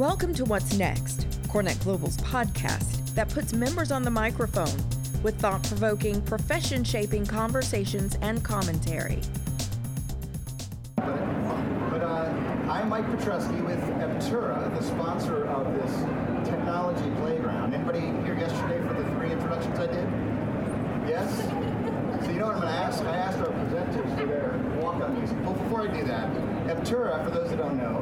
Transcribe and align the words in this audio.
Welcome 0.00 0.32
to 0.36 0.46
What's 0.46 0.78
Next, 0.78 1.28
CoreNet 1.48 1.78
Global's 1.84 2.16
podcast 2.16 3.14
that 3.14 3.28
puts 3.28 3.52
members 3.52 3.92
on 3.92 4.02
the 4.02 4.10
microphone 4.10 4.82
with 5.22 5.38
thought 5.38 5.62
provoking, 5.64 6.22
profession 6.22 6.82
shaping 6.84 7.26
conversations 7.26 8.16
and 8.22 8.42
commentary. 8.42 9.18
But, 10.96 11.04
but 11.90 12.00
uh, 12.00 12.32
I'm 12.70 12.88
Mike 12.88 13.04
Petrusky 13.08 13.62
with 13.62 13.78
Eptura, 14.00 14.74
the 14.74 14.82
sponsor 14.82 15.46
of 15.48 15.66
this 15.74 16.48
technology 16.48 17.10
playground. 17.20 17.74
Anybody 17.74 18.00
here 18.24 18.38
yesterday 18.38 18.80
for 18.88 18.94
the 18.94 19.04
three 19.10 19.32
introductions 19.32 19.78
I 19.78 19.86
did? 19.86 20.08
Yes? 21.06 22.24
So 22.24 22.30
you 22.32 22.38
know 22.38 22.46
what 22.46 22.54
I'm 22.54 22.62
going 22.62 22.72
to 22.72 22.80
ask? 22.80 23.02
I 23.04 23.16
asked 23.16 23.38
our 23.40 23.48
presenters 23.48 24.18
for 24.18 24.24
their 24.24 24.80
walk-on 24.80 25.18
music. 25.18 25.36
Well, 25.42 25.52
before 25.52 25.82
I 25.82 25.88
do 25.88 26.04
that, 26.04 26.30
Eptura, 26.68 27.22
for 27.22 27.30
those 27.30 27.50
that 27.50 27.58
don't 27.58 27.76
know, 27.76 28.00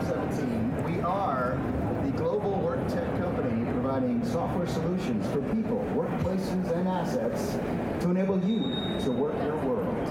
517, 0.00 0.84
we 0.84 1.02
are 1.02 1.60
the 2.02 2.10
global 2.12 2.58
work 2.60 2.80
tech 2.88 3.06
company 3.18 3.70
providing 3.72 4.24
software 4.24 4.66
solutions 4.66 5.26
for 5.26 5.42
people, 5.54 5.84
workplaces, 5.94 6.72
and 6.72 6.88
assets 6.88 7.58
to 8.02 8.10
enable 8.10 8.40
you 8.42 8.98
to 9.00 9.12
work 9.12 9.34
your 9.42 9.56
world. 9.58 10.08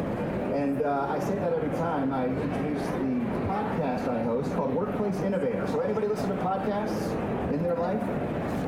And 0.53 0.83
uh, 0.83 1.07
I 1.09 1.19
say 1.19 1.33
that 1.33 1.53
every 1.53 1.75
time 1.79 2.13
I 2.13 2.25
introduce 2.25 2.85
the 2.85 3.25
podcast 3.49 4.07
I 4.07 4.21
host 4.23 4.53
called 4.53 4.75
Workplace 4.75 5.19
Innovator. 5.21 5.65
So 5.67 5.79
anybody 5.79 6.05
listen 6.05 6.29
to 6.29 6.35
podcasts 6.35 7.51
in 7.51 7.63
their 7.63 7.75
life? 7.75 8.01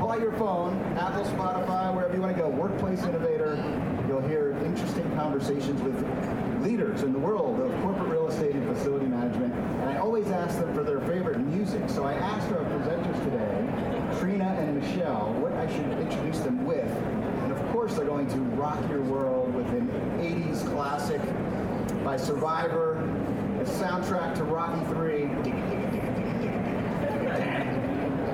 Pull 0.00 0.10
out 0.10 0.20
your 0.20 0.32
phone, 0.32 0.76
Apple, 0.98 1.24
Spotify, 1.26 1.94
wherever 1.94 2.12
you 2.12 2.22
want 2.22 2.36
to 2.36 2.42
go. 2.42 2.48
Workplace 2.48 3.04
Innovator. 3.04 3.54
You'll 4.08 4.20
hear 4.22 4.50
interesting 4.64 5.08
conversations 5.14 5.80
with 5.80 5.94
leaders 6.64 7.02
in 7.02 7.12
the 7.12 7.18
world 7.18 7.60
of 7.60 7.70
corporate 7.82 8.08
real 8.08 8.26
estate 8.26 8.54
and 8.54 8.74
facility 8.74 9.04
management. 9.04 9.52
And 9.52 9.90
I 9.90 9.98
always 9.98 10.26
ask 10.28 10.58
them 10.58 10.74
for 10.74 10.82
their 10.82 10.98
favorite 11.00 11.38
music. 11.38 11.90
So 11.90 12.04
I 12.04 12.14
asked 12.14 12.50
our 12.52 12.64
presenters 12.64 13.22
today, 13.24 14.18
Trina 14.18 14.56
and 14.58 14.80
Michelle, 14.80 15.34
what 15.34 15.52
I 15.52 15.70
should 15.70 15.86
introduce 16.00 16.38
them 16.38 16.64
with. 16.64 16.88
And 16.88 17.52
of 17.52 17.60
course, 17.70 17.94
they're 17.94 18.06
going 18.06 18.28
to 18.28 18.38
rock 18.56 18.80
your 18.88 19.02
world 19.02 19.54
with 19.54 19.66
an 19.68 19.90
80s 20.18 20.66
classic 20.72 21.20
by 22.02 22.16
Survivor, 22.16 22.94
a 23.60 23.64
soundtrack 23.64 24.34
to 24.36 24.44
Rocky 24.44 24.82
3. 24.86 25.26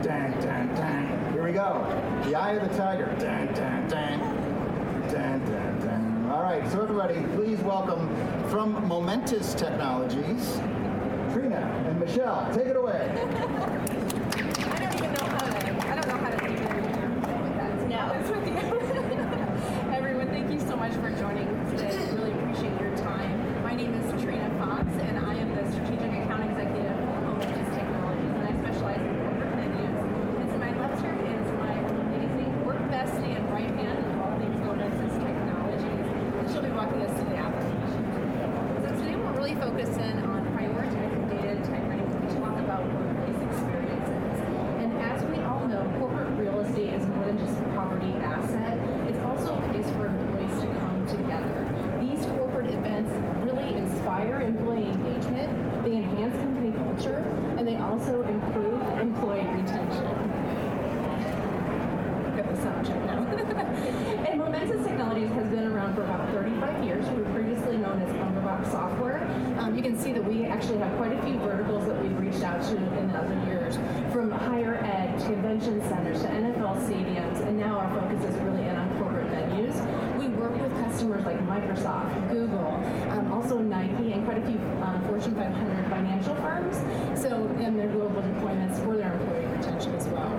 Dun, 0.02 0.30
dun, 0.40 0.74
dun. 0.76 1.32
Here 1.32 1.44
we 1.44 1.52
go. 1.52 1.84
The 2.26 2.36
Eye 2.36 2.52
of 2.52 2.70
the 2.70 2.76
Tiger. 2.76 3.00
All 6.40 6.46
right, 6.46 6.66
so 6.72 6.80
everybody, 6.80 7.20
please 7.36 7.60
welcome 7.60 8.08
from 8.48 8.74
Momentus 8.88 9.54
Technologies, 9.54 10.56
Trina 11.34 11.60
and 11.86 12.00
Michelle. 12.00 12.48
Take 12.54 12.68
it 12.68 12.76
away. 12.76 13.12
I 13.12 14.78
don't 14.80 14.94
even 14.94 15.12
know 15.12 15.26
how 15.26 15.38
to. 15.38 15.58
I 15.86 15.94
don't 15.96 16.08
know 16.08 16.16
how 16.16 16.30
to 16.30 16.36
do 16.48 16.56
that. 16.56 17.88
No, 17.90 18.12
it's 18.16 18.30
with 18.30 18.46
you. 18.48 18.56
Everyone, 19.92 20.28
thank 20.28 20.50
you 20.50 20.58
so 20.60 20.76
much 20.76 20.94
for 20.94 21.10
joining 21.10 21.46
today. 21.76 22.08
Really 22.14 22.32
appreciate 22.32 22.80
your 22.80 22.96
time. 22.96 23.62
My 23.62 23.74
name 23.74 23.92
is 23.92 24.22
Trina 24.22 24.48
Fox, 24.58 24.88
and 24.96 25.18
I 25.18 25.34
am 25.34 25.54
the 25.54 25.70
strategic 25.70 26.24
account 26.24 26.48
executive 26.50 26.96
for 27.04 27.20
Momentus 27.20 27.68
Technologies, 27.76 28.32
and 28.32 28.48
I 28.48 28.52
specialize 28.64 28.96
in 28.96 29.12
corporate 29.28 29.52
venues. 29.60 30.40
And 30.40 30.48
to 30.52 30.56
my 30.56 30.72
left 30.80 31.02
here 31.02 31.12
is 31.20 31.46
my 31.60 31.74
amazing 31.76 32.64
work 32.64 32.80
bestie 32.88 33.36
and 33.36 33.44
right 33.52 33.68
hand 33.76 33.98
of 34.08 34.20
all 34.24 34.32
things 34.40 34.56
Momentus 34.64 35.20
Technologies, 35.20 36.06
and 36.40 36.48
she'll 36.50 36.62
be 36.62 36.70
walking 36.70 37.02
us 37.02 37.12
through 37.20 37.28
the 37.30 37.36
application. 37.36 38.02
So 38.82 38.88
today 38.96 39.16
we're 39.16 39.36
really 39.36 39.54
focusing 39.54 40.16
on 40.24 40.40
prioritizing 40.56 41.28
data 41.30 41.50
integrity 41.60 42.02
when 42.02 42.20
we 42.24 42.32
talk 42.40 42.56
about 42.58 42.82
workplace 42.96 43.40
experiences. 43.52 44.40
And 44.80 44.90
as 45.04 45.22
we 45.28 45.36
all 45.44 45.66
know, 45.68 45.84
corporate 46.00 46.32
real 46.40 46.58
estate 46.60 46.94
is 46.94 47.06
more 47.06 47.24
than 47.26 47.38
just 47.38 47.58
a 47.60 47.64
property 47.76 48.12
asset. 48.24 48.78
It's 49.08 49.20
also 49.20 49.54
a 49.54 49.60
place 49.68 49.88
for 49.94 50.06
employees 50.08 50.56
to 50.62 50.66
come 50.80 51.04
together. 51.06 51.60
These 52.00 52.24
corporate 52.36 52.72
events 52.72 53.12
really 53.44 53.76
inspire 53.76 54.40
employee 54.40 54.88
engagement, 54.88 55.52
they 55.84 55.96
enhance 56.00 56.34
company 56.40 56.72
culture, 56.72 57.20
and 57.58 57.68
they 57.68 57.76
also 57.76 58.22
improve 58.22 58.80
employee 58.98 59.46
retention. 59.60 60.08
Got 62.36 62.48
the 62.48 62.56
sound 62.62 62.86
check 62.86 63.00
now. 63.06 63.26
and 64.26 64.40
Momentus 64.40 64.82
Technologies 64.86 65.30
has 65.32 65.48
been 65.48 65.66
around 65.66 65.94
for 65.94 66.02
about 66.04 66.28
35 66.30 66.84
years. 66.84 67.06
We 67.10 67.22
were 67.22 67.30
previously 67.32 67.76
known 67.76 68.00
as 68.02 68.10
Ungerboeck 68.14 68.70
Software. 68.70 69.20
Um, 69.58 69.76
you 69.76 69.82
can 69.82 69.98
see 69.98 70.12
that 70.12 70.24
we 70.24 70.44
actually 70.44 70.78
have 70.78 70.96
quite 70.96 71.12
a 71.12 71.22
few 71.22 71.38
verticals 71.38 71.86
that 71.86 72.00
we've 72.02 72.18
reached 72.18 72.42
out 72.42 72.62
to 72.62 72.76
in 72.76 73.08
the 73.08 73.18
other 73.18 73.34
years, 73.46 73.76
from 74.12 74.30
higher 74.30 74.74
ed 74.76 75.18
to 75.20 75.34
convention 75.50 75.82
centers 75.88 76.22
to 76.22 76.28
NFL 76.28 76.78
stadiums, 76.86 77.40
and 77.44 77.58
now 77.58 77.80
our 77.80 78.00
focus 78.00 78.22
is 78.22 78.40
really 78.42 78.62
in 78.62 78.76
on 78.76 78.88
corporate 78.98 79.26
venues. 79.32 79.74
We 80.16 80.28
work 80.28 80.52
with 80.52 80.70
customers 80.84 81.24
like 81.24 81.40
Microsoft, 81.40 82.30
Google, 82.30 82.78
um, 83.10 83.32
also 83.32 83.58
Nike, 83.58 84.12
and 84.12 84.24
quite 84.24 84.38
a 84.38 84.46
few 84.46 84.60
um, 84.80 85.02
Fortune 85.08 85.34
500 85.34 85.90
financial 85.90 86.36
firms. 86.36 86.76
So, 87.20 87.48
and 87.58 87.76
their 87.76 87.88
global 87.88 88.22
deployments 88.22 88.78
for 88.84 88.96
their 88.96 89.12
employee 89.12 89.46
retention 89.56 89.92
as 89.96 90.06
well. 90.06 90.30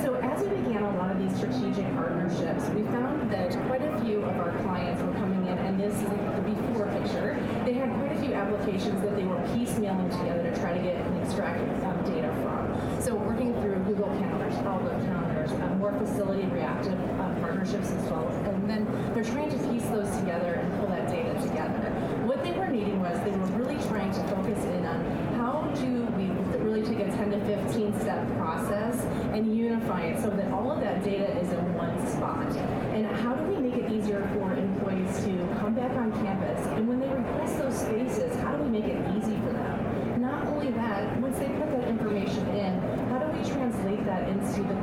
So 0.00 0.14
as 0.14 0.42
we 0.46 0.56
began 0.62 0.84
a 0.84 0.96
lot 0.96 1.10
of 1.10 1.18
these 1.18 1.36
strategic 1.36 1.92
partnerships, 1.96 2.68
we 2.70 2.84
found 2.84 3.28
that 3.32 3.50
quite 3.66 3.82
a 3.82 4.00
few 4.04 4.22
of 4.22 4.38
our 4.38 4.56
clients 4.62 5.02
were 5.02 5.12
coming 5.14 5.44
in, 5.48 5.58
and 5.58 5.80
this 5.80 5.94
is 5.94 6.02
the 6.02 6.42
before 6.72 6.86
picture. 6.86 7.38
They 7.64 7.74
had 7.74 7.92
quite 7.94 8.12
a 8.12 8.20
few 8.20 8.34
applications 8.34 9.00
that 9.02 9.16
they 9.16 9.24
were 9.24 9.38
piecemealing 9.54 10.10
together 10.10 10.50
to 10.50 10.60
try 10.60 10.76
to 10.76 10.82
get 10.82 10.96
and 10.96 11.22
extract 11.22 11.60
um, 11.84 12.02
data 12.04 12.28
from. 12.42 13.02
So 13.02 13.14
working 13.14 13.52
through 13.60 13.76
Google 13.84 14.08
Calendars, 14.18 14.54
Outlook 14.66 14.98
Calendars, 15.04 15.52
um, 15.52 15.78
more 15.78 15.91
facility 16.06 16.46
reactive 16.46 16.98
um, 17.20 17.36
partnerships 17.40 17.90
as 17.90 18.10
well. 18.10 18.28
And 18.44 18.68
then 18.68 18.86
they're 19.14 19.24
trying 19.24 19.50
to 19.50 19.58
piece 19.68 19.86
those 19.86 20.10
together 20.18 20.54
and 20.54 20.80
pull 20.80 20.88
that 20.88 21.08
data 21.08 21.34
together. 21.40 21.78
What 22.26 22.42
they 22.42 22.52
were 22.52 22.68
needing 22.68 23.00
was 23.00 23.18
they 23.24 23.30
were 23.30 23.64
really 23.64 23.80
trying 23.88 24.12
to 24.12 24.22
focus 24.28 24.58
in 24.64 24.84
on 24.86 25.04
how 25.36 25.62
do 25.80 26.06
we 26.16 26.26
really 26.58 26.82
take 26.82 27.00
a 27.00 27.10
10 27.10 27.30
to 27.30 27.40
15 27.44 28.00
step 28.00 28.26
process 28.36 29.04
and 29.32 29.56
unify 29.56 30.02
it 30.02 30.20
so 30.22 30.30
that 30.30 30.50
all 30.52 30.70
of 30.70 30.80
that 30.80 31.02
data 31.02 31.38
is 31.38 31.52
in 31.52 31.74
one 31.74 31.94
spot. 32.06 32.46
And 32.94 33.06
how 33.06 33.34
do 33.34 33.44
we 33.44 33.56
make 33.56 33.76
it 33.76 33.90
easier 33.90 34.28
for 34.34 34.52
employees 34.54 35.16
to 35.24 35.56
come 35.60 35.74
back 35.74 35.92
on 35.92 36.12
campus? 36.24 36.66
And 36.78 36.88
when 36.88 37.00
they 37.00 37.08
request 37.08 37.58
those 37.58 37.78
spaces, 37.78 38.34
how 38.40 38.56
do 38.56 38.62
we 38.62 38.70
make 38.70 38.84
it 38.84 38.98
easy 39.16 39.36
for 39.40 39.52
them? 39.52 40.20
Not 40.20 40.46
only 40.46 40.70
that, 40.72 41.18
once 41.20 41.38
they 41.38 41.48
put 41.48 41.70
that 41.72 41.88
information 41.88 42.46
in, 42.48 42.78
how 43.10 43.18
do 43.18 43.26
we 43.36 43.44
translate 43.48 44.04
that 44.04 44.28
into 44.28 44.62
the 44.62 44.81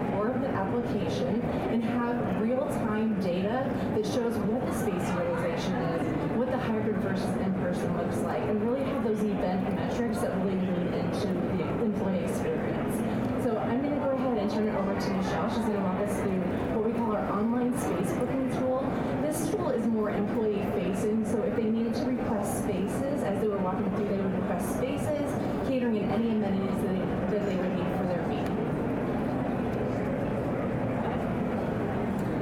and 1.72 1.84
have 1.84 2.42
real-time 2.42 3.20
data 3.22 3.70
that 3.96 4.06
shows 4.06 4.36
what 4.50 4.66
the 4.66 4.74
space 4.74 5.08
utilization 5.10 5.76
is, 5.76 6.38
what 6.38 6.52
the 6.52 6.58
hybrid 6.58 6.98
versus 6.98 7.30
in-person 7.42 7.98
looks 7.98 8.18
like, 8.18 8.42
and 8.44 8.62
really 8.64 8.84
have 8.84 9.04
those 9.04 9.20
event 9.20 9.74
metrics 9.76 10.20
that 10.20 10.36
really 10.38 10.56
lead 10.56 10.94
into 10.94 11.28
the 11.58 11.64
employee 11.84 12.24
experience. 12.26 12.96
So 13.44 13.58
I'm 13.58 13.82
going 13.82 13.96
to 13.96 14.02
go 14.06 14.12
ahead 14.12 14.38
and 14.38 14.52
turn 14.52 14.68
it 14.68 14.76
over 14.76 14.94
to 14.94 15.10
Michelle. 15.10 15.50
She's 15.50 15.60
going 15.60 15.74
to 15.74 15.80
walk 15.80 16.00
us 16.02 16.16
through 16.20 16.42
what 16.76 16.86
we 16.86 16.92
call 16.94 17.16
our 17.16 17.32
online 17.32 17.78
space 17.80 18.12
booking 18.20 18.52
tool. 18.60 18.84
This 19.22 19.50
tool 19.50 19.70
is 19.70 19.86
more 19.88 20.10
employee 20.10 20.66
facing, 20.76 21.26
so 21.26 21.42
if 21.44 21.56
they 21.56 21.64
needed 21.64 21.94
to 21.96 22.04
request 22.06 22.64
spaces, 22.64 23.24
as 23.24 23.40
they 23.42 23.48
were 23.48 23.58
walking 23.60 23.90
through, 23.96 24.10
they 24.10 24.18
would 24.18 24.34
request 24.42 24.76
spaces, 24.76 25.32
catering 25.68 25.98
in 25.98 26.12
any 26.12 26.30
amenities 26.30 26.82
that 26.84 26.94
they, 26.94 27.38
that 27.38 27.46
they 27.48 27.56
would 27.56 27.74
need 27.76 27.88
for 27.98 28.06
their 28.08 28.24
meeting. 28.28 28.58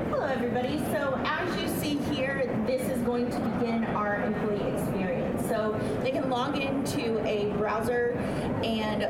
Hello, 0.09 0.25
everybody. 0.25 0.79
So 0.97 1.13
as 1.25 1.62
you 1.62 1.68
see 1.80 1.97
here, 2.12 2.52
this 2.66 2.81
is 2.90 3.00
going 3.03 3.30
to 3.30 3.40
begin 3.40 3.84
our 3.85 4.16
employee 4.24 4.74
experience. 4.74 5.47
So 5.47 5.80
they 6.02 6.09
can 6.09 6.28
log 6.28 6.58
into 6.58 7.19
a 7.24 7.52
browser 7.56 8.13
and 8.64 9.03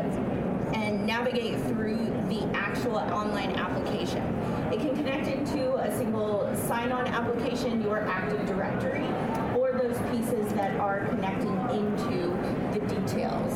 and 0.76 1.08
navigate 1.08 1.58
through 1.68 2.08
the 2.28 2.44
actual 2.54 2.98
online 2.98 3.52
application. 3.52 4.22
It 4.70 4.82
can 4.82 4.98
connect 4.98 5.28
into 5.28 5.76
a 5.76 5.98
single 5.98 6.54
sign-on 6.68 7.08
application, 7.08 7.82
your 7.82 8.00
Active 8.00 8.46
Directory, 8.46 9.08
or 9.56 9.72
those 9.72 9.98
pieces 10.12 10.52
that 10.56 10.78
are 10.82 11.06
connecting 11.06 11.58
into 11.70 12.28
the 12.74 12.86
details. 12.86 13.54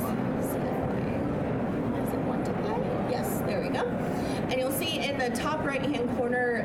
Yes, 3.10 3.42
there 3.46 3.62
we 3.62 3.70
go. 3.70 3.84
And 4.50 4.54
you'll 4.54 4.72
see 4.72 5.00
in 5.00 5.18
the 5.18 5.30
top 5.32 5.66
right 5.66 5.82
hand 5.82 6.18
corner, 6.18 6.64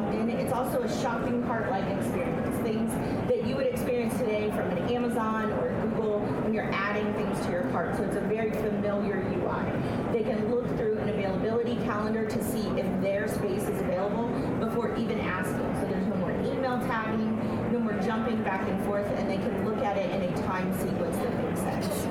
Um, 0.00 0.06
Logged 0.06 0.30
in. 0.30 0.30
It's 0.30 0.52
also 0.52 0.82
a 0.82 1.00
shopping 1.00 1.42
cart 1.44 1.70
like 1.70 1.86
experience. 1.88 2.56
Things 2.62 2.90
that 3.28 3.46
you 3.46 3.56
would 3.56 3.66
experience 3.66 4.16
today 4.18 4.50
from 4.50 4.70
an 4.70 4.90
Amazon 4.90 5.52
or 5.52 5.70
Google 5.82 6.20
when 6.42 6.54
you're 6.54 6.70
adding 6.72 7.12
things 7.14 7.38
to 7.46 7.50
your 7.50 7.62
cart. 7.70 7.96
So 7.96 8.04
it's 8.04 8.16
a 8.16 8.20
very 8.20 8.50
familiar 8.50 9.16
UI. 9.16 10.12
They 10.12 10.22
can 10.22 10.50
look 10.50 10.66
through 10.76 10.98
an 10.98 11.08
availability 11.08 11.76
calendar 11.84 12.26
to 12.26 12.44
see 12.44 12.66
if 12.78 12.86
their 13.00 13.28
space 13.28 13.62
is 13.62 13.80
available 13.80 14.28
before 14.58 14.96
even 14.96 15.20
asking. 15.20 15.74
So 15.80 15.86
there's 15.88 16.06
no 16.06 16.16
more 16.16 16.32
email 16.32 16.78
tagging, 16.86 17.36
no 17.72 17.78
more 17.78 17.98
jumping 18.02 18.42
back 18.42 18.68
and 18.68 18.84
forth, 18.84 19.06
and 19.06 19.28
they 19.28 19.38
can 19.38 19.64
look 19.64 19.78
at 19.78 19.96
it 19.96 20.10
in 20.10 20.22
a 20.22 20.42
time 20.42 20.72
sequence 20.80 21.16
that 21.16 21.44
makes 21.44 21.60
sense. 21.60 22.06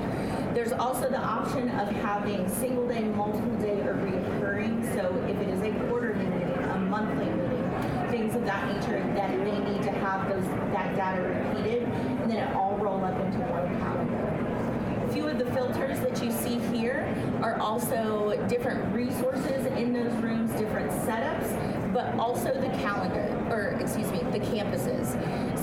There's 0.53 0.73
also 0.73 1.09
the 1.09 1.21
option 1.21 1.69
of 1.69 1.87
having 1.89 2.47
single 2.49 2.87
day, 2.87 3.03
multiple 3.03 3.55
day, 3.57 3.79
or 3.81 3.93
reoccurring. 3.95 4.93
So 4.95 5.13
if 5.27 5.37
it 5.37 5.49
is 5.49 5.61
a 5.61 5.71
quarterly 5.87 6.25
a 6.69 6.77
monthly 6.77 7.25
of 8.39 8.45
that 8.45 8.67
nature, 8.67 9.03
that 9.15 9.31
they 9.43 9.59
need 9.71 9.83
to 9.83 9.91
have 9.91 10.29
those 10.29 10.45
that 10.71 10.95
data 10.95 11.21
repeated, 11.21 11.83
and 11.83 12.31
then 12.31 12.37
it 12.37 12.55
all 12.55 12.77
roll 12.77 13.03
up 13.03 13.19
into 13.25 13.39
one 13.39 13.67
calendar. 13.79 15.05
A 15.05 15.11
few 15.11 15.27
of 15.27 15.39
the 15.39 15.45
filters 15.51 15.99
that 15.99 16.23
you 16.23 16.31
see 16.31 16.59
here 16.75 17.13
are 17.41 17.59
also 17.59 18.45
different 18.47 18.93
resources 18.93 19.65
in 19.65 19.91
those 19.91 20.13
rooms, 20.23 20.51
different 20.53 20.91
setups, 20.91 21.93
but 21.93 22.13
also 22.19 22.53
the 22.53 22.69
calendar, 22.77 23.35
or 23.49 23.77
excuse 23.81 24.11
me, 24.11 24.19
the 24.31 24.39
campuses. 24.39 25.07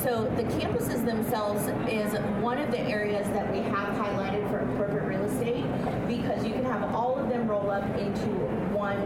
So 0.03 0.25
the 0.37 0.43
campuses 0.45 1.05
themselves 1.05 1.63
is 1.89 2.13
one 2.43 2.59
of 2.59 2.71
the 2.71 2.81
areas 2.81 3.27
that 3.29 3.51
we 3.53 3.59
have 3.59 3.95
highlighted 3.95 4.51
for 4.51 4.67
corporate 4.77 5.05
real 5.05 5.25
estate 5.25 5.65
because 6.09 6.45
you 6.45 6.53
can 6.53 6.65
have 6.65 6.95
all 6.95 7.19
of 7.19 7.29
them 7.29 7.49
roll 7.49 7.71
up 7.71 7.85
into 7.97 8.27
one 8.75 8.99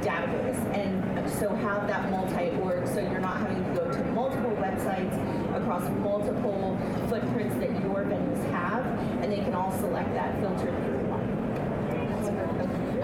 database 0.00 0.58
and 0.74 1.13
so 1.28 1.48
have 1.56 1.86
that 1.86 2.10
multi-org 2.10 2.86
so 2.88 3.00
you're 3.00 3.20
not 3.20 3.38
having 3.38 3.62
to 3.64 3.70
go 3.74 3.90
to 3.90 4.04
multiple 4.12 4.50
websites 4.52 5.14
across 5.56 5.88
multiple 6.00 6.78
footprints 7.08 7.56
that 7.56 7.70
your 7.82 8.04
venues 8.04 8.50
have 8.50 8.84
and 9.22 9.32
they 9.32 9.38
can 9.38 9.54
all 9.54 9.72
select 9.78 10.12
that 10.14 10.38
filter 10.40 10.70
through 10.84 11.04
one. 11.08 11.24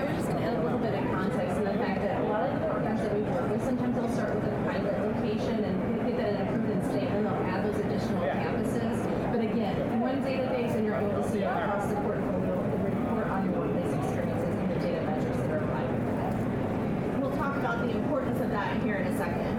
I 0.00 0.04
was 0.04 0.16
just 0.16 0.28
going 0.28 0.40
to 0.40 0.48
add 0.48 0.56
a 0.56 0.62
little 0.62 0.78
bit 0.78 0.94
of 0.94 1.04
context 1.10 1.56
to 1.56 1.62
the 1.64 1.74
fact 1.76 2.00
that 2.02 2.20
a 2.20 2.24
lot 2.24 2.48
of 2.48 2.60
the 2.60 2.66
partners 2.66 3.00
that 3.00 3.14
we 3.14 3.22
work 3.22 3.50
with, 3.50 3.62
sometimes 3.64 3.94
they'll 3.94 4.12
start 4.12 4.34
with 4.34 4.44
a 4.48 4.56
private 4.64 4.96
location 5.00 5.64
and 5.64 6.06
get 6.08 6.16
that 6.16 6.28
in 6.30 6.36
a 6.36 6.44
approved 6.48 6.84
state, 6.90 7.08
and 7.08 7.26
they'll 7.26 7.44
add 7.48 7.64
those 7.64 7.78
additional 7.84 8.22
campuses. 8.24 8.96
But 9.30 9.40
again, 9.40 10.00
one 10.00 10.22
database, 10.24 10.74
and 10.74 10.84
you're 10.86 10.96
able 10.96 11.22
to 11.22 11.30
see 11.30 11.42
across 11.42 11.86
the 11.88 11.96
portfolio 12.00 12.56
the 12.72 12.78
report 12.80 13.26
on 13.28 13.44
your 13.44 13.60
workplace 13.60 13.92
experiences 13.92 14.54
and 14.56 14.70
the 14.72 14.78
data 14.80 15.00
measures 15.04 15.36
that 15.36 15.50
are 15.52 15.60
applied. 15.60 17.20
We'll 17.20 17.36
talk 17.36 17.56
about 17.56 17.84
the 17.84 17.90
importance 17.90 18.40
of 18.40 18.50
that 18.50 18.82
here 18.82 18.96
in 18.96 19.06
a 19.06 19.16
second. 19.16 19.52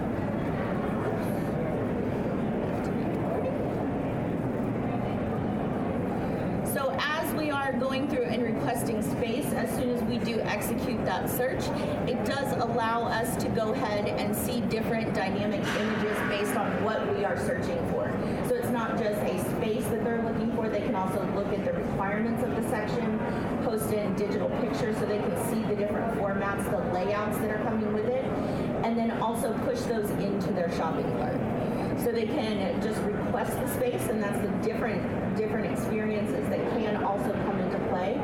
So 6.74 6.96
as 6.98 7.34
we 7.34 7.50
are 7.50 7.72
going 7.74 8.08
through 8.08 8.24
and 8.24 8.42
requesting 8.42 9.02
space, 9.02 9.52
as 9.52 9.70
soon 9.76 9.90
as 9.90 10.00
we 10.12 10.18
do 10.18 10.38
execute 10.40 11.02
that 11.06 11.30
search, 11.30 11.64
it 12.06 12.22
does 12.26 12.52
allow 12.60 13.04
us 13.04 13.34
to 13.42 13.48
go 13.48 13.72
ahead 13.72 14.06
and 14.20 14.36
see 14.36 14.60
different 14.60 15.14
dynamic 15.14 15.60
images 15.80 16.18
based 16.28 16.54
on 16.54 16.70
what 16.84 17.00
we 17.16 17.24
are 17.24 17.38
searching 17.38 17.78
for. 17.90 18.12
So 18.46 18.54
it's 18.54 18.68
not 18.68 18.98
just 18.98 19.18
a 19.22 19.38
space 19.56 19.84
that 19.86 20.04
they're 20.04 20.22
looking 20.22 20.54
for, 20.54 20.68
they 20.68 20.82
can 20.82 20.94
also 20.94 21.24
look 21.34 21.50
at 21.54 21.64
the 21.64 21.72
requirements 21.72 22.44
of 22.44 22.54
the 22.54 22.62
section, 22.68 23.18
post 23.64 23.90
in 23.90 24.14
digital 24.14 24.50
pictures 24.60 24.98
so 24.98 25.06
they 25.06 25.16
can 25.16 25.48
see 25.48 25.62
the 25.62 25.76
different 25.76 26.14
formats, 26.18 26.70
the 26.70 26.92
layouts 26.92 27.38
that 27.38 27.50
are 27.50 27.64
coming 27.64 27.94
with 27.94 28.06
it, 28.06 28.26
and 28.84 28.98
then 28.98 29.12
also 29.12 29.54
push 29.64 29.80
those 29.80 30.10
into 30.10 30.52
their 30.52 30.70
shopping 30.76 31.10
cart. 31.16 31.40
So 32.02 32.12
they 32.12 32.26
can 32.26 32.82
just 32.82 33.00
request 33.02 33.52
the 33.52 33.68
space, 33.68 34.08
and 34.08 34.22
that's 34.22 34.40
the 34.42 34.48
different 34.68 35.22
different 35.36 35.72
experiences 35.72 36.46
that 36.50 36.60
can 36.70 37.02
also 37.02 37.32
come 37.44 37.58
into 37.60 37.78
play. 37.88 38.20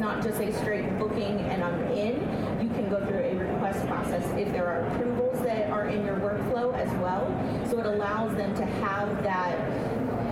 Not 0.00 0.22
just 0.22 0.40
a 0.40 0.50
straight 0.60 0.98
booking 0.98 1.40
and 1.40 1.62
I'm 1.62 1.78
in. 1.92 2.14
You 2.62 2.70
can 2.70 2.88
go 2.88 3.04
through 3.06 3.20
a 3.20 3.34
request 3.34 3.86
process 3.86 4.24
if 4.38 4.50
there 4.50 4.66
are 4.66 4.86
approvals 4.86 5.38
that 5.42 5.68
are 5.70 5.88
in 5.88 6.06
your 6.06 6.16
workflow 6.16 6.74
as 6.74 6.90
well. 7.00 7.28
So 7.68 7.78
it 7.80 7.84
allows 7.84 8.34
them 8.34 8.54
to 8.56 8.64
have 8.64 9.22
that 9.22 9.54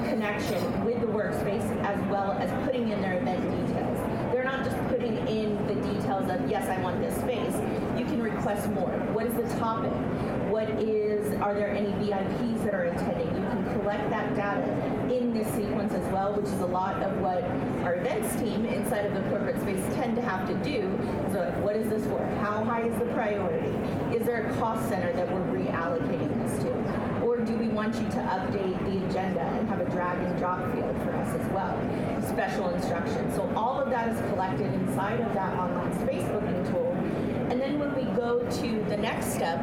connection 0.08 0.84
with 0.86 1.02
the 1.02 1.06
workspace 1.06 1.68
as 1.84 2.00
well 2.08 2.32
as 2.32 2.50
putting 2.64 2.88
in 2.88 3.02
their 3.02 3.18
event 3.18 3.42
details. 3.42 3.98
They're 4.32 4.42
not 4.42 4.64
just 4.64 4.78
putting 4.88 5.18
in 5.28 5.54
the 5.66 5.74
details 5.74 6.30
of, 6.30 6.48
yes, 6.50 6.66
I 6.66 6.80
want 6.82 7.02
this 7.02 7.14
space. 7.16 7.54
You 7.98 8.06
can 8.06 8.22
request 8.22 8.70
more. 8.70 8.88
What 9.12 9.26
is 9.26 9.34
the 9.34 9.46
topic? 9.58 9.92
What 10.50 10.70
is, 10.80 11.07
are 11.40 11.54
there 11.54 11.70
any 11.70 11.90
VIPs 12.04 12.64
that 12.64 12.74
are 12.74 12.84
attending? 12.84 13.28
You 13.28 13.42
can 13.48 13.80
collect 13.80 14.10
that 14.10 14.34
data 14.34 15.14
in 15.14 15.32
this 15.32 15.46
sequence 15.54 15.94
as 15.94 16.04
well, 16.12 16.32
which 16.34 16.46
is 16.46 16.60
a 16.60 16.66
lot 16.66 17.00
of 17.02 17.16
what 17.20 17.44
our 17.84 17.94
events 17.96 18.34
team 18.36 18.64
inside 18.66 19.06
of 19.06 19.14
the 19.14 19.22
corporate 19.30 19.60
space 19.60 19.82
tend 19.94 20.16
to 20.16 20.22
have 20.22 20.48
to 20.48 20.54
do. 20.64 20.82
So 21.32 21.50
what 21.62 21.76
is 21.76 21.88
this 21.88 22.04
for? 22.06 22.24
How 22.40 22.64
high 22.64 22.82
is 22.82 22.98
the 22.98 23.06
priority? 23.06 23.68
Is 24.16 24.26
there 24.26 24.48
a 24.48 24.54
cost 24.56 24.88
center 24.88 25.12
that 25.12 25.30
we're 25.32 25.60
reallocating 25.60 26.42
this 26.42 26.62
to? 26.64 27.24
Or 27.24 27.38
do 27.38 27.56
we 27.56 27.68
want 27.68 27.94
you 27.94 28.08
to 28.08 28.18
update 28.18 28.78
the 28.84 29.06
agenda 29.06 29.40
and 29.40 29.68
have 29.68 29.80
a 29.80 29.88
drag 29.90 30.18
and 30.18 30.36
drop 30.38 30.60
field 30.74 30.96
for 31.04 31.14
us 31.14 31.34
as 31.34 31.46
well? 31.52 31.78
Special 32.28 32.70
instructions. 32.70 33.34
So 33.36 33.50
all 33.54 33.80
of 33.80 33.90
that 33.90 34.08
is 34.08 34.20
collected 34.32 34.72
inside 34.74 35.20
of 35.20 35.32
that 35.34 35.56
online 35.56 35.94
space 36.00 36.24
booking 36.30 36.64
tool. 36.72 36.92
And 37.50 37.60
then 37.60 37.78
when 37.78 37.94
we 37.94 38.04
go 38.16 38.40
to 38.40 38.84
the 38.88 38.96
next 38.96 39.32
step, 39.34 39.58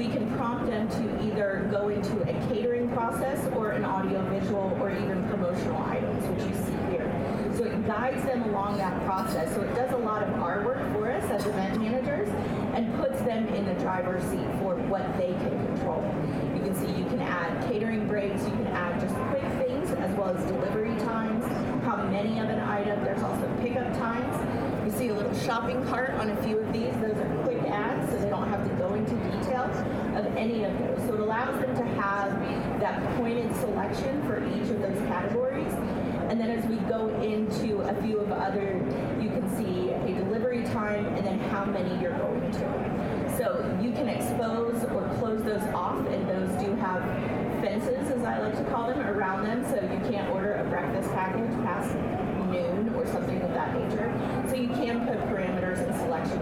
we 0.00 0.08
can 0.08 0.34
prompt 0.34 0.66
them 0.66 0.88
to 0.88 1.28
either 1.28 1.68
go 1.70 1.90
into 1.90 2.22
a 2.22 2.48
catering 2.48 2.88
process 2.88 3.38
or 3.54 3.72
an 3.72 3.84
audio 3.84 4.24
visual 4.30 4.74
or 4.80 4.90
even 4.90 5.22
promotional 5.28 5.76
items, 5.82 6.24
which 6.24 6.48
you 6.48 6.54
see 6.64 6.90
here. 6.90 7.52
So 7.54 7.64
it 7.64 7.86
guides 7.86 8.24
them 8.24 8.44
along 8.44 8.78
that 8.78 8.98
process. 9.04 9.54
So 9.54 9.60
it 9.60 9.74
does 9.74 9.92
a 9.92 9.98
lot 9.98 10.22
of 10.22 10.32
our 10.40 10.64
work 10.64 10.80
for 10.94 11.12
us 11.12 11.22
as 11.24 11.44
event 11.44 11.82
managers 11.82 12.30
and 12.72 12.96
puts 12.98 13.20
them 13.20 13.46
in 13.48 13.66
the 13.66 13.74
driver's 13.74 14.24
seat 14.30 14.48
for 14.58 14.74
what 14.88 15.04
they 15.18 15.34
can 15.34 15.66
control. 15.66 16.02
You 16.56 16.62
can 16.62 16.74
see 16.76 16.98
you 16.98 17.04
can 17.04 17.20
add 17.20 17.70
catering 17.70 18.08
breaks, 18.08 18.42
you 18.44 18.52
can 18.52 18.68
add 18.68 18.98
just 19.02 19.14
quick 19.28 19.44
things 19.60 19.90
as 19.90 20.16
well 20.16 20.34
as 20.34 20.42
delivery 20.46 20.96
times, 21.00 21.44
how 21.84 22.02
many 22.04 22.38
of 22.38 22.48
an 22.48 22.60
item, 22.60 23.04
there's 23.04 23.22
also 23.22 23.54
pickup 23.60 23.92
times. 23.98 24.34
You 24.90 24.98
see 24.98 25.08
a 25.08 25.14
little 25.14 25.34
shopping 25.40 25.84
cart 25.88 26.12
on 26.12 26.30
a 26.30 26.42
few 26.42 26.58
of 26.58 26.72
these. 26.72 26.94
Those 26.94 27.18
are 27.18 27.42
quick 27.44 27.62
ads, 27.68 28.10
so 28.10 28.18
they 28.18 28.30
don't 28.30 28.48
have 28.48 28.66
to 28.66 28.74
go 28.76 28.94
into 28.94 29.14
details 29.14 29.39
of 30.16 30.26
any 30.36 30.64
of 30.64 30.72
those. 30.78 31.06
So 31.06 31.14
it 31.14 31.20
allows 31.20 31.60
them 31.60 31.74
to 31.76 31.84
have 32.00 32.80
that 32.80 33.16
pointed 33.16 33.54
selection 33.56 34.22
for 34.26 34.38
each 34.48 34.70
of 34.70 34.80
those 34.80 34.98
categories. 35.08 35.72
And 36.30 36.40
then 36.40 36.50
as 36.50 36.64
we 36.66 36.76
go 36.88 37.08
into 37.20 37.80
a 37.80 38.02
few 38.02 38.18
of 38.18 38.30
other, 38.30 38.76
you 39.20 39.28
can 39.28 39.48
see 39.56 39.90
a 39.90 40.24
delivery 40.24 40.62
time 40.64 41.06
and 41.16 41.26
then 41.26 41.38
how 41.50 41.64
many 41.64 42.00
you're 42.00 42.16
going 42.18 42.50
to. 42.52 43.34
So 43.36 43.78
you 43.82 43.90
can 43.90 44.08
expose 44.08 44.84
or 44.84 45.08
close 45.18 45.42
those 45.42 45.62
off, 45.74 45.98
and 46.06 46.28
those 46.28 46.50
do 46.62 46.74
have 46.76 47.02
fences, 47.60 48.10
as 48.10 48.22
I 48.22 48.38
like 48.38 48.56
to 48.56 48.64
call 48.70 48.88
them, 48.88 49.00
around 49.00 49.44
them, 49.44 49.64
so 49.64 49.76
you 49.76 50.10
can't 50.10 50.30
order 50.30 50.52
a 50.52 50.64
breakfast 50.64 51.10
package 51.10 51.50
past 51.64 51.94
noon 52.50 52.94
or 52.94 53.06
something 53.06 53.40
of 53.42 53.52
that 53.54 53.74
nature. 53.74 54.12
So 54.48 54.54
you 54.56 54.68
can 54.68 55.06
put 55.06 55.18
parameters 55.28 55.78
and 55.78 55.94
selection 56.00 56.38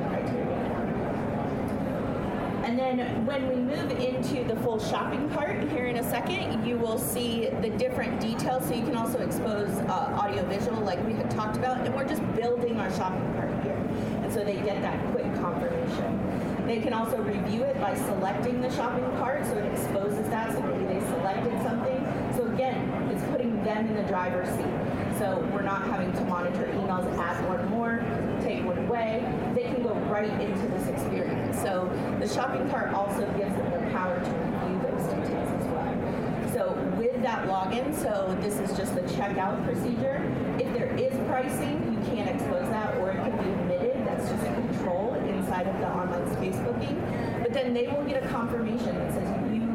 then 2.89 3.27
when 3.27 3.49
we 3.49 3.57
move 3.57 3.91
into 4.01 4.45
the 4.45 4.57
full 4.63 4.79
shopping 4.79 5.29
cart 5.31 5.63
here 5.71 5.87
in 5.87 5.97
a 5.97 6.11
second, 6.11 6.67
you 6.67 6.79
will 6.79 6.99
see 6.99 7.49
the 7.61 7.69
different 7.71 8.19
details. 8.21 8.67
So 8.67 8.75
you 8.75 8.85
can 8.85 8.97
also 8.97 9.19
expose 9.19 9.69
uh, 9.69 10.17
audio 10.19 10.43
visual 10.47 10.81
like 10.81 11.05
we 11.07 11.13
had 11.13 11.31
talked 11.31 11.57
about. 11.57 11.85
And 11.85 11.95
we're 11.95 12.09
just 12.09 12.23
building 12.35 12.81
our 12.81 12.91
shopping 12.93 13.23
cart 13.35 13.51
here. 13.63 13.77
And 14.23 14.33
so 14.33 14.43
they 14.43 14.57
get 14.57 14.81
that 14.81 15.05
quick 15.13 15.27
confirmation. 15.35 16.67
They 16.67 16.81
can 16.81 16.93
also 16.93 17.21
review 17.23 17.63
it 17.63 17.79
by 17.81 17.95
selecting 17.95 18.61
the 18.61 18.71
shopping 18.71 19.05
cart. 19.19 19.45
So 19.45 19.53
it 19.59 19.71
exposes 19.73 20.27
that. 20.31 20.53
So 20.53 20.63
maybe 20.63 20.95
they 20.95 21.01
selected 21.07 21.63
something. 21.63 22.33
So 22.37 22.47
again, 22.47 23.11
it's 23.13 23.25
putting 23.31 23.63
them 23.65 23.87
in 23.87 23.95
the 23.97 24.05
driver's 24.05 24.49
seat. 24.57 24.88
So 25.19 25.45
we're 25.53 25.63
not 25.63 25.83
having 25.83 26.13
to 26.13 26.21
monitor 26.27 26.65
emails, 26.75 27.05
add 27.19 27.45
one 27.49 27.69
more, 27.71 27.99
take 28.41 28.65
one 28.65 28.79
away. 28.87 29.25
They 29.53 29.65
can 29.65 29.83
go 29.83 29.95
right 30.07 30.31
into 30.31 30.69
this 30.69 30.87
experience. 30.87 31.61
So 31.61 31.91
the 32.21 32.29
shopping 32.29 32.71
cart 32.71 32.95
also 32.95 33.27
gives 33.37 33.53
them 33.57 33.69
the 33.73 33.91
power 33.91 34.15
to 34.15 34.31
review 34.31 34.79
those 34.87 35.03
details 35.11 35.51
as 35.59 35.67
well. 35.75 36.53
So 36.53 36.73
with 36.97 37.21
that 37.23 37.49
login, 37.49 37.93
so 38.01 38.39
this 38.41 38.61
is 38.61 38.77
just 38.77 38.95
the 38.95 39.01
checkout 39.01 39.65
procedure. 39.65 40.23
If 40.61 40.73
there 40.73 40.95
is 40.95 41.13
pricing, 41.27 41.83
you 41.93 42.15
can't 42.15 42.31
expose 42.31 42.69
that 42.71 42.97
or 42.99 43.11
it 43.11 43.17
can 43.17 43.33
be 43.39 43.51
omitted. 43.63 44.07
That's 44.07 44.29
just 44.29 44.45
a 44.45 44.55
control 44.55 45.15
inside 45.27 45.67
of 45.67 45.77
the 45.81 45.89
online 45.89 46.33
space 46.37 46.57
booking. 46.63 46.95
But 47.43 47.53
then 47.53 47.75
they 47.75 47.89
will 47.89 48.05
get 48.05 48.23
a 48.23 48.29
confirmation 48.29 48.95
that 48.95 49.13
says 49.13 49.53
you 49.53 49.67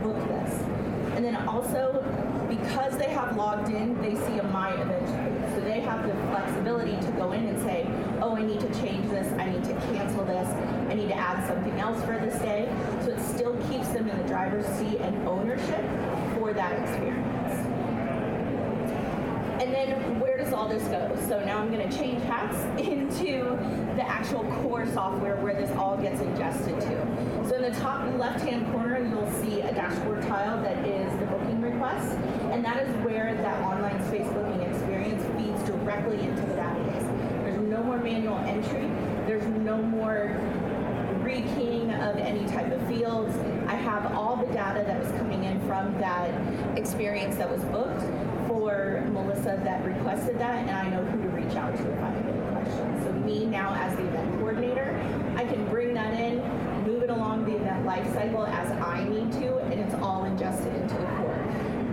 booked 0.00 0.28
this. 0.28 0.60
And 1.16 1.24
then 1.24 1.34
also 1.48 2.04
logged 3.34 3.70
in, 3.70 4.00
they 4.02 4.14
see 4.14 4.38
a 4.38 4.42
My 4.44 4.72
Event. 4.74 5.54
So 5.54 5.60
they 5.60 5.80
have 5.80 6.06
the 6.06 6.12
flexibility 6.28 6.96
to 7.06 7.12
go 7.12 7.32
in 7.32 7.46
and 7.46 7.58
say, 7.62 7.86
oh, 8.20 8.36
I 8.36 8.42
need 8.42 8.60
to 8.60 8.68
change 8.80 9.08
this, 9.10 9.32
I 9.38 9.46
need 9.46 9.64
to 9.64 9.74
cancel 9.92 10.24
this, 10.24 10.48
I 10.90 10.94
need 10.94 11.08
to 11.08 11.16
add 11.16 11.46
something 11.46 11.80
else 11.80 11.98
for 12.04 12.18
this 12.18 12.38
day. 12.42 12.68
So 13.04 13.10
it 13.10 13.20
still 13.20 13.56
keeps 13.70 13.88
them 13.88 14.08
in 14.08 14.18
the 14.18 14.28
driver's 14.28 14.66
seat 14.78 14.98
and 15.00 15.26
ownership 15.26 15.84
for 16.34 16.52
that 16.52 16.78
experience. 16.80 17.36
And 19.60 19.72
then 19.74 20.20
where 20.20 20.36
does 20.36 20.52
all 20.52 20.68
this 20.68 20.82
go? 20.88 21.16
So 21.28 21.42
now 21.44 21.58
I'm 21.58 21.72
going 21.72 21.88
to 21.88 21.96
change 21.96 22.22
hats 22.24 22.56
into 22.80 23.56
the 23.96 24.06
actual 24.06 24.44
core 24.62 24.86
software 24.92 25.36
where 25.36 25.54
this 25.54 25.70
all 25.78 25.96
gets 25.96 26.20
ingested 26.20 26.78
to. 26.80 27.48
So 27.48 27.56
in 27.56 27.62
the 27.62 27.80
top 27.80 28.06
left-hand 28.18 28.70
corner, 28.72 28.98
you'll 28.98 29.30
see 29.42 29.60
a 29.62 29.72
dashboard 29.72 30.22
tile 30.22 30.62
that 30.62 30.86
is 30.86 31.10
the 31.18 31.26
booking 31.26 31.55
request, 31.76 32.16
and 32.52 32.64
that 32.64 32.82
is 32.82 32.88
where 33.04 33.34
that 33.34 33.62
online 33.62 34.02
space 34.08 34.26
booking 34.28 34.62
experience 34.62 35.22
feeds 35.36 35.62
directly 35.68 36.20
into 36.20 36.40
the 36.42 36.54
database. 36.54 37.42
There's 37.44 37.60
no 37.60 37.82
more 37.82 37.98
manual 37.98 38.38
entry. 38.38 38.88
There's 39.26 39.46
no 39.46 39.76
more 39.76 40.40
rekeying 41.22 41.92
of 42.08 42.16
any 42.16 42.46
type 42.46 42.72
of 42.72 42.86
fields. 42.88 43.36
I 43.66 43.74
have 43.74 44.14
all 44.14 44.36
the 44.36 44.46
data 44.52 44.84
that 44.86 45.02
was 45.02 45.10
coming 45.18 45.44
in 45.44 45.60
from 45.66 45.92
that 45.98 46.30
experience 46.78 47.36
that 47.36 47.50
was 47.50 47.62
booked 47.64 48.02
for 48.48 49.04
Melissa 49.12 49.60
that 49.64 49.84
requested 49.84 50.38
that, 50.38 50.66
and 50.66 50.70
I 50.70 50.88
know 50.88 51.04
who 51.04 51.20
to 51.22 51.28
reach 51.28 51.56
out 51.56 51.76
to 51.76 51.92
if 51.92 52.02
I 52.02 52.10
have 52.10 52.26
any 52.26 52.40
questions. 52.52 53.04
So 53.04 53.12
me 53.12 53.44
now 53.44 53.74
as 53.74 53.96
the 53.96 54.06
event 54.06 54.38
coordinator, 54.38 54.98
I 55.36 55.44
can 55.44 55.66
bring 55.68 55.92
that 55.94 56.14
in, 56.14 56.40
move 56.86 57.02
it 57.02 57.10
along 57.10 57.44
the 57.44 57.56
event 57.56 57.84
life 57.84 58.06
cycle 58.14 58.46
as 58.46 58.70
I 58.70 59.04
need 59.04 59.32
to, 59.32 59.58
and 59.58 59.80
it's 59.80 59.94
all 59.94 60.24
ingested 60.24 60.74
into 60.74 60.94
the 60.94 61.06
core. 61.06 61.42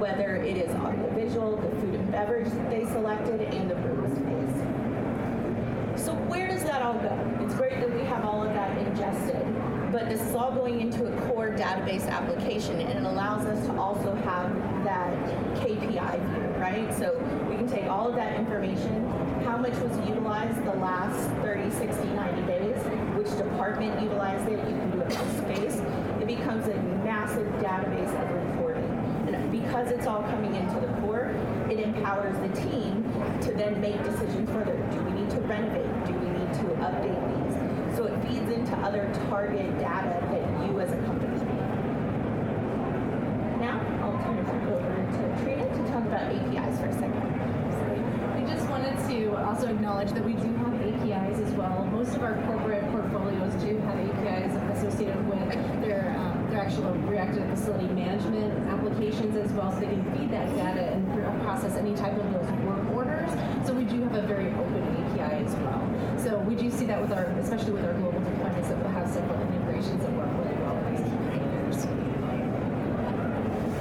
Whether 0.04 0.36
it 0.36 0.58
is 0.58 0.70
audiovisual, 0.76 1.56
the 1.56 1.70
food 1.80 1.96
and 1.96 2.12
beverage 2.12 2.50
that 2.50 2.70
they 2.70 2.84
selected, 2.88 3.40
and 3.40 3.72
the 3.72 3.76
brewist 3.76 4.20
phase. 4.26 6.04
So 6.04 6.14
where 6.28 6.46
does 6.46 6.64
that 6.64 6.82
all 6.82 6.96
go? 6.96 7.18
It's 7.40 7.56
great 7.56 7.80
that 7.80 7.90
we 7.90 8.02
have 8.02 8.26
all 8.26 8.44
of 8.44 8.54
that 8.54 8.78
ingested, 8.80 9.48
but 9.94 10.10
this 10.10 10.20
is 10.20 10.36
all 10.36 10.52
going 10.52 10.82
into 10.82 11.08
a 11.08 11.22
core 11.28 11.52
database 11.52 12.06
application 12.10 12.82
and 12.82 13.00
it 13.00 13.10
allows 13.10 13.46
us 13.46 13.66
to 13.66 13.74
also 13.80 14.14
have 14.14 14.54
that 14.84 15.14
KPI 15.64 16.20
view, 16.36 16.62
right? 16.62 16.94
So 16.98 17.18
we 17.50 17.56
can 17.56 17.70
take 17.70 17.86
all 17.86 18.10
of 18.10 18.16
that 18.16 18.38
information, 18.38 19.08
how 19.46 19.56
much 19.56 19.76
was 19.76 19.98
utilized 20.10 20.62
the 20.66 20.76
last 20.82 21.30
30, 21.44 21.72
60, 21.72 22.04
90 22.10 22.42
days, 22.42 22.76
which 23.16 23.30
department 23.38 24.02
utilized 24.02 24.50
it, 24.50 24.60
you 24.60 24.76
can 24.76 24.92
do 24.92 25.00
it 25.00 25.08
by 25.08 25.56
space. 25.56 25.82
It 26.20 26.28
becomes 26.28 26.68
a 26.68 26.76
massive 27.06 27.48
database 27.64 28.12
of 28.22 28.30
reporting. 28.32 28.63
Because 29.74 29.90
it's 29.90 30.06
all 30.06 30.22
coming 30.22 30.54
into 30.54 30.80
the 30.80 30.94
core, 31.02 31.34
it 31.68 31.80
empowers 31.80 32.38
the 32.38 32.62
team 32.62 33.02
to 33.42 33.52
then 33.54 33.82
make 33.82 33.98
decisions 34.04 34.48
further. 34.52 34.78
Do 34.92 35.02
we 35.02 35.14
need 35.20 35.32
to 35.32 35.42
renovate? 35.50 35.90
Do 36.06 36.14
we 36.14 36.30
need 36.30 36.54
to 36.62 36.66
update 36.86 37.18
these? 37.34 37.98
So 37.98 38.06
it 38.06 38.14
feeds 38.22 38.52
into 38.52 38.72
other 38.86 39.12
target 39.30 39.66
data 39.80 40.22
that 40.30 40.70
you 40.70 40.80
as 40.80 40.92
a 40.92 40.98
company 40.98 41.34
need. 41.34 41.58
Now, 43.66 43.82
I'll 44.04 44.14
turn 44.22 44.38
it 44.38 44.46
back 44.46 44.62
over 44.70 44.94
to 45.10 45.42
Trina 45.42 45.66
to 45.66 45.92
talk 45.92 46.06
about 46.06 46.30
APIs 46.30 46.78
for 46.80 46.86
a 46.86 46.94
second. 46.94 48.40
We 48.40 48.46
just 48.48 48.70
wanted 48.70 48.96
to 49.10 49.36
also 49.38 49.70
acknowledge 49.70 50.12
that 50.12 50.24
we 50.24 50.34
do 50.34 50.54
have 50.54 50.74
APIs 50.86 51.40
as 51.40 51.52
well. 51.54 51.84
Most 51.92 52.14
of 52.16 52.22
our 52.22 52.36
corporate 52.46 52.88
portfolios 52.92 53.56
do 53.56 53.80
have 53.80 53.98
APIs 53.98 54.54
associated 54.78 55.28
with 55.28 55.50
their 55.82 56.16
um, 56.16 56.48
their 56.52 56.62
actual 56.62 56.94
reactive 57.10 57.50
facility 57.50 57.88
management 57.88 58.54
applications 58.86 59.36
as 59.38 59.52
well, 59.54 59.72
so 59.72 59.80
they 59.80 59.88
can 59.88 60.04
feed 60.18 60.30
that 60.32 60.54
data 60.56 60.92
and 60.92 61.08
process 61.44 61.76
any 61.78 61.96
type 61.96 62.18
of 62.18 62.34
those 62.34 62.50
work 62.68 62.84
orders. 62.92 63.30
So 63.66 63.74
we 63.74 63.86
do 63.86 64.02
have 64.04 64.16
a 64.16 64.22
very 64.24 64.48
open 64.52 64.84
API 65.16 65.46
as 65.46 65.56
well. 65.64 65.80
So 66.20 66.40
we 66.40 66.56
do 66.56 66.70
see 66.70 66.86
that 66.88 67.02
with 67.02 67.14
our, 67.14 67.26
especially 67.40 67.72
with 67.72 67.86
our 67.86 67.94
global 67.94 68.20
deployments, 68.20 68.68
that 68.68 68.78
we'll 68.78 68.92
have 68.92 69.10
several 69.10 69.40
integrations 69.40 70.04
that 70.04 70.12
work 70.14 70.28
really 70.36 70.56
well 70.60 70.76
with 70.76 71.00
these 71.00 71.08
players. 71.16 71.88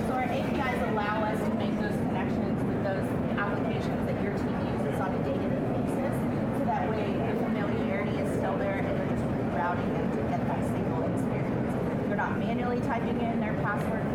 So 0.07 0.15
our 0.15 0.23
APIs 0.31 0.79
allow 0.95 1.27
us 1.27 1.39
to 1.39 1.55
make 1.59 1.75
those 1.83 1.99
connections 2.07 2.63
with 2.63 2.81
those 2.87 3.07
applications 3.39 4.07
that 4.07 4.23
your 4.23 4.39
team 4.39 4.55
uses 4.71 5.01
on 5.03 5.11
a 5.11 5.21
day-to-day 5.27 5.67
basis. 5.83 6.15
So 6.59 6.65
that 6.71 6.87
way 6.95 7.11
the 7.11 7.35
familiarity 7.43 8.23
is 8.23 8.31
still 8.39 8.55
there 8.59 8.87
and 8.87 8.87
they're 8.87 9.11
just 9.11 9.27
rerouting 9.51 9.91
them 9.99 10.07
to 10.15 10.23
get 10.31 10.47
that 10.47 10.63
single 10.63 11.03
experience. 11.11 11.75
They're 12.07 12.23
not 12.23 12.39
manually 12.39 12.79
typing 12.87 13.19
in 13.19 13.41
their 13.43 13.59
password 13.67 14.07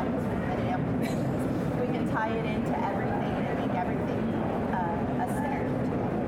15 0.00 0.12
times 0.12 0.14
with 0.28 0.40
many. 0.48 0.64
We 1.80 1.86
can 1.92 2.04
tie 2.12 2.30
it 2.30 2.44
into 2.44 2.74
everything 2.84 3.34
and 3.46 3.58
make 3.60 3.74
everything 3.76 4.22
uh, 4.72 5.22
a 5.22 5.26
synergy 5.28 5.76
together. 5.80 6.20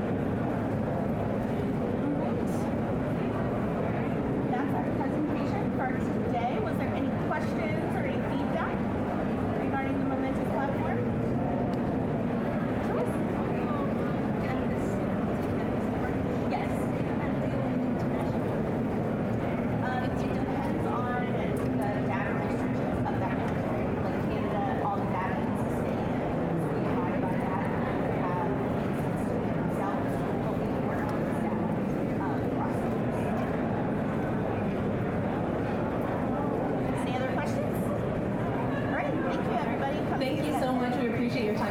That's 4.50 4.72
our 4.74 4.84
presentation 4.96 5.64
for 5.76 5.88
today. 6.26 6.52
Was 6.62 6.76
there 6.78 6.92
any 6.94 7.10
questions 7.28 7.96
or 7.96 8.02
any 8.04 8.20
feedback 8.30 8.76
regarding 9.60 9.96
the 9.98 10.04
Momentus 10.06 10.48
platform? 10.52 10.98
Joyce? 12.88 13.16
Yes. 16.50 16.70
Um, 19.82 20.04
it 20.04 20.10
depends 20.18 20.86
on 20.86 21.26
the 21.78 21.88
data 22.06 22.32
restrictions 22.38 22.98
of 23.08 23.14
that 23.18 23.34
country. 23.36 23.82
Like 24.02 24.20
Canada, 24.28 24.62
all 24.84 24.96
the 24.96 25.06
data 25.10 25.34
needs 25.42 25.62
to 25.62 25.70
stay 25.82 25.96
in. 25.96 26.20
So 26.62 26.68
we 26.72 26.82
abide 26.92 27.18
by 27.22 27.34
that. 27.42 27.62
We 28.06 28.14
have 28.22 28.46
instances 28.82 29.42
themselves, 29.58 30.12
but 30.42 30.54
we 30.58 30.66
work 30.86 31.02
on 31.02 31.18
the 31.22 31.32
staff 31.40 31.58
um, 32.22 32.38
process. 32.56 32.92
Any 37.02 37.12
other 37.16 37.32
questions? 37.32 37.76
All 37.82 38.96
right, 38.96 39.12
thank 39.26 39.42
you, 39.42 39.56
everybody. 39.58 39.98
Come 39.98 40.18
Thank 40.20 40.40
see 40.40 40.46
you 40.48 40.54
us. 40.54 40.62
so 40.62 40.68
much. 40.72 40.94
We 40.96 41.08